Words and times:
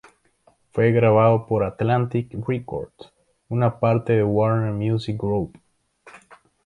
Fue 0.71 0.91
grabado 0.91 1.45
por 1.45 1.63
Atlantic 1.63 2.33
Records, 2.47 3.13
una 3.49 3.79
parte 3.79 4.13
de 4.13 4.23
Warner 4.23 4.71
Music 4.71 5.15
Group. 5.21 5.59